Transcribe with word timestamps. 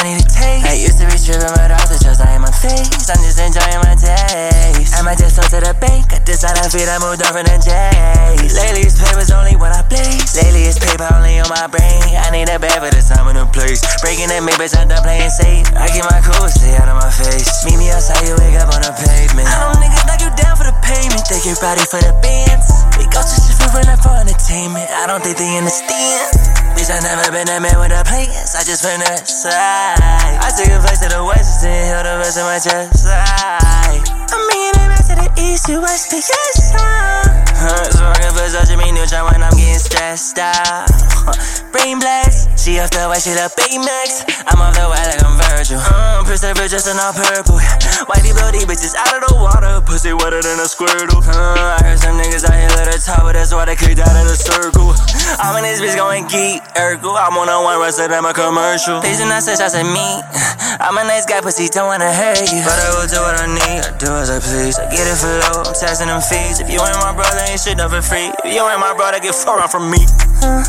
I 0.00 0.08
need 0.08 0.16
a 0.16 0.24
taste. 0.24 0.64
I 0.64 0.80
used 0.80 0.96
to 0.96 1.04
be 1.04 1.12
tripping, 1.20 1.52
but 1.60 1.68
off 1.76 1.92
the 1.92 2.00
drugs, 2.00 2.24
I 2.24 2.32
am 2.32 2.48
unfazed. 2.48 3.12
I'm 3.12 3.20
just 3.20 3.36
enjoying 3.36 3.84
my 3.84 3.92
days. 3.92 4.96
I 4.96 5.04
might 5.04 5.20
just 5.20 5.36
talk 5.36 5.52
to 5.52 5.60
the 5.60 5.76
bank. 5.76 6.16
I 6.16 6.24
decided 6.24 6.72
feet, 6.72 6.88
I 6.88 6.96
moved 7.04 7.20
on 7.20 7.36
from 7.36 7.44
the 7.44 7.60
J's. 7.60 8.56
Lately, 8.56 8.88
it's 8.88 8.96
papers 8.96 9.28
only 9.28 9.60
when 9.60 9.76
I 9.76 9.84
blaze. 9.84 10.32
Lately, 10.40 10.64
it's 10.64 10.80
paper 10.80 11.04
only 11.12 11.36
on 11.44 11.52
my 11.52 11.68
brain. 11.68 12.00
I 12.16 12.32
need 12.32 12.48
a 12.48 12.56
bed 12.56 12.80
for 12.80 12.88
the 12.88 12.96
time 13.04 13.28
in 13.28 13.36
the 13.36 13.44
place. 13.52 13.84
Breaking 14.00 14.32
that 14.32 14.40
maybe 14.40 14.72
I'm 14.72 14.88
done 14.88 15.04
playing 15.04 15.28
safe. 15.28 15.68
I 15.76 15.84
keep 15.92 16.08
my 16.08 16.24
cool, 16.24 16.48
stay 16.48 16.80
out 16.80 16.88
of 16.88 16.96
my 16.96 17.12
face. 17.12 17.68
Meet 17.68 17.76
me 17.76 17.92
outside, 17.92 18.24
you 18.24 18.40
wake 18.40 18.56
up 18.56 18.72
on 18.72 18.80
the 18.80 18.96
pavement. 18.96 19.52
I 19.52 19.68
know 19.68 19.84
niggas 19.84 20.08
knock 20.08 20.24
you 20.24 20.32
down 20.32 20.56
for 20.56 20.64
the 20.64 20.76
payment. 20.80 21.28
They 21.28 21.44
get 21.44 21.60
ready 21.60 21.84
for 21.84 22.00
the 22.00 22.16
bands. 22.24 22.72
We 22.96 23.04
go 23.12 23.20
to 23.20 23.36
shit 23.36 23.52
for 23.52 23.68
real, 23.76 23.92
for 24.00 24.16
entertainment. 24.16 24.88
I 24.96 25.04
don't 25.04 25.20
think 25.20 25.36
they 25.36 25.60
understand. 25.60 26.49
Bitch, 26.90 27.06
I 27.06 27.14
never 27.14 27.30
been 27.30 27.46
a 27.46 27.60
man 27.62 27.78
with 27.78 27.94
a 27.94 28.02
plans. 28.02 28.58
I 28.58 28.66
just 28.66 28.82
been 28.82 28.98
side. 29.22 29.94
I 30.42 30.50
took 30.50 30.66
a 30.74 30.82
place 30.82 30.98
to 31.06 31.08
the 31.08 31.22
west 31.22 31.62
and 31.62 31.86
held 31.86 32.02
the 32.02 32.18
rest 32.18 32.34
of 32.34 32.50
my 32.50 32.58
chest. 32.58 33.06
I'm 33.06 34.42
bringing 34.50 34.74
it 34.74 34.90
back 34.90 35.06
to 35.06 35.14
the 35.14 35.30
east, 35.38 35.70
to 35.70 35.78
west, 35.78 36.10
to 36.10 36.18
your 36.18 36.50
side. 36.58 37.46
Huh, 37.54 37.86
so 37.94 38.02
I 38.02 38.18
can 38.18 38.34
Versace 38.34 38.74
me 38.74 38.90
neutral 38.90 39.30
when 39.30 39.38
I'm 39.38 39.54
getting 39.54 39.78
stressed 39.78 40.38
out. 40.42 40.90
Brain 41.72 42.02
blast, 42.02 42.29
she 42.60 42.76
off 42.76 42.92
the 42.92 43.08
white, 43.08 43.24
she 43.24 43.32
the 43.32 43.48
Baymax. 43.56 44.28
I'm 44.44 44.60
off 44.60 44.76
the 44.76 44.84
white 44.84 45.08
like 45.08 45.24
I'm 45.24 45.32
Virgil. 45.48 45.80
Uh, 45.80 46.20
preserve 46.28 46.60
just 46.68 46.84
in 46.84 47.00
all 47.00 47.16
purple. 47.16 47.56
Whitey 48.04 48.36
bloody 48.36 48.68
bitches 48.68 48.92
out 48.92 49.16
of 49.16 49.24
the 49.24 49.34
water, 49.40 49.80
pussy 49.80 50.12
wetter 50.12 50.44
than 50.44 50.60
a 50.60 50.68
squirtle. 50.68 51.24
Uh, 51.24 51.80
I 51.80 51.80
heard 51.80 51.96
some 51.96 52.20
niggas 52.20 52.44
out 52.44 52.52
here 52.52 52.68
let 52.76 52.92
her 52.92 53.00
talk, 53.00 53.24
but 53.24 53.32
that's 53.32 53.56
why 53.56 53.64
they 53.64 53.80
kicked 53.80 54.04
out 54.04 54.12
of 54.12 54.28
the 54.28 54.36
circle. 54.36 54.92
I'm 55.40 55.56
in 55.56 55.64
this 55.64 55.80
bitch 55.80 55.96
going 55.96 56.28
geek, 56.28 56.60
Urkel. 56.76 57.16
I'm 57.16 57.32
on 57.40 57.48
a 57.48 57.56
one 57.64 57.80
rest 57.80 57.96
of 57.96 58.12
them 58.12 58.28
a 58.28 58.36
commercial. 58.36 59.00
Please 59.00 59.24
do 59.24 59.24
not 59.24 59.40
say 59.40 59.56
shots 59.56 59.72
at 59.72 59.88
me. 59.88 60.20
I'm 60.84 61.00
a 61.00 61.04
nice 61.08 61.24
guy, 61.24 61.40
pussy 61.40 61.64
don't 61.72 61.88
wanna 61.88 62.12
hurt 62.12 62.44
you. 62.44 62.60
But 62.60 62.76
I 62.76 62.88
will 62.92 63.08
do 63.08 63.24
what 63.24 63.40
I 63.40 63.48
need, 63.48 63.88
I 63.88 63.92
do 63.96 64.12
as 64.20 64.28
I 64.28 64.36
please. 64.36 64.76
I 64.76 64.84
get 64.92 65.08
it 65.08 65.16
for 65.16 65.32
low, 65.48 65.64
I'm 65.64 65.72
taxing 65.72 66.12
them 66.12 66.20
fees. 66.20 66.60
If 66.60 66.68
you 66.68 66.76
ain't 66.76 67.00
my 67.00 67.16
brother, 67.16 67.40
ain't 67.48 67.56
shit 67.56 67.80
nothing 67.80 68.04
free. 68.04 68.28
If 68.44 68.52
you 68.52 68.60
ain't 68.68 68.84
my 68.84 68.92
brother, 68.92 69.16
get 69.16 69.32
far 69.32 69.64
out 69.64 69.72
from 69.72 69.88
me. 69.88 70.04
Huh? 70.44 70.60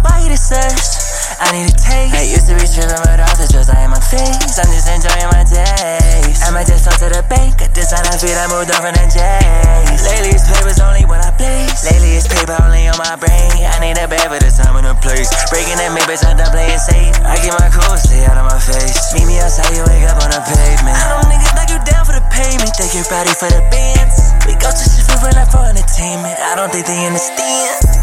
Why 0.00 0.24
you 0.24 0.32
the? 0.32 1.05
I 1.36 1.52
need 1.52 1.68
a 1.68 1.76
taste. 1.76 2.16
I 2.16 2.24
used 2.24 2.48
to 2.48 2.56
be 2.56 2.64
tripping, 2.64 2.96
but 3.04 3.20
off 3.20 3.36
the 3.36 3.44
drugs, 3.52 3.68
I 3.68 3.84
am 3.84 3.92
unfazed. 3.92 4.56
I'm 4.56 4.72
just 4.72 4.88
enjoying 4.88 5.28
my 5.28 5.44
days. 5.44 6.40
I 6.40 6.48
might 6.48 6.64
just 6.64 6.88
talk 6.88 6.96
to 7.04 7.12
the 7.12 7.20
bank. 7.28 7.60
I 7.60 7.68
design 7.76 8.08
I 8.08 8.16
feet, 8.16 8.32
I 8.32 8.48
moved 8.48 8.72
on 8.72 8.80
from 8.80 8.96
the 8.96 9.04
J's. 9.04 10.00
Lately, 10.08 10.32
it's 10.32 10.48
papers 10.48 10.80
only 10.80 11.04
when 11.04 11.20
I 11.20 11.28
blaze. 11.36 11.84
Lately, 11.84 12.16
it's 12.16 12.24
paper 12.24 12.56
only 12.56 12.88
on 12.88 12.96
my 12.96 13.20
brain. 13.20 13.52
I 13.68 13.76
need 13.84 14.00
a 14.00 14.08
bed 14.08 14.24
for 14.32 14.40
the 14.40 14.48
time 14.48 14.80
and 14.80 14.88
the 14.88 14.96
place. 15.04 15.28
Breaking 15.52 15.76
that 15.76 15.92
maybe 15.92 16.16
I'm 16.16 16.40
done 16.40 16.48
playing 16.56 16.80
safe. 16.80 17.12
I 17.20 17.36
keep 17.36 17.52
my 17.52 17.68
cool, 17.68 18.00
stay 18.00 18.24
out 18.24 18.40
of 18.40 18.48
my 18.48 18.56
face. 18.56 18.96
Meet 19.12 19.28
me 19.28 19.36
outside, 19.36 19.76
you 19.76 19.84
wake 19.84 20.08
up 20.08 20.16
on 20.24 20.32
the 20.32 20.40
pavement. 20.40 20.96
I 20.96 21.20
know 21.20 21.20
niggas 21.28 21.52
knock 21.52 21.68
you 21.68 21.80
down 21.84 22.08
for 22.08 22.16
the 22.16 22.24
payment. 22.32 22.72
They 22.80 22.88
get 22.88 23.04
ready 23.12 23.36
for 23.36 23.52
the 23.52 23.60
bands. 23.68 24.32
We 24.48 24.56
go 24.56 24.72
to 24.72 24.84
shit 24.88 25.04
for 25.04 25.20
real, 25.20 25.36
for 25.52 25.68
entertainment. 25.68 26.40
I 26.40 26.56
don't 26.56 26.72
think 26.72 26.88
they 26.88 27.04
understand. 27.04 27.95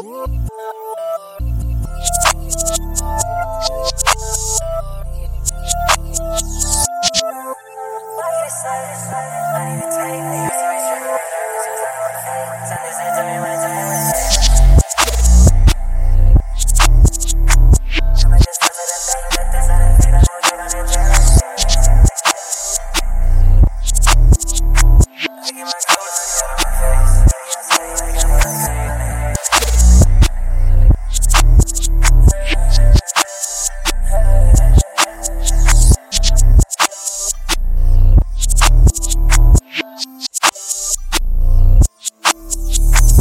Oh. 0.00 1.07